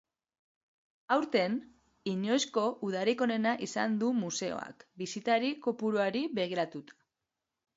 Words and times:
Aurten, 1.15 1.57
inoizko 2.13 2.63
udarik 2.87 3.21
onena 3.27 3.53
izan 3.67 3.99
du 4.05 4.09
museoak, 4.23 4.83
bisitari 5.03 5.53
kopuruari 5.67 6.25
begiratuta. 6.41 6.99